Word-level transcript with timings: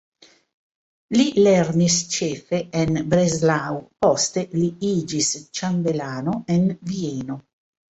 Li 1.17 1.25
lernis 1.47 1.99
ĉefe 2.15 2.63
en 2.85 2.97
Breslau, 3.13 3.79
poste 4.03 4.49
li 4.59 4.67
iĝis 4.97 5.33
ĉambelano 5.63 6.39
en 6.61 6.71
Vieno. 6.95 7.45